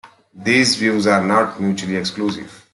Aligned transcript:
These 0.33 0.77
views 0.77 1.05
are 1.05 1.23
not 1.23 1.61
mutually 1.61 1.95
exclusive. 1.95 2.65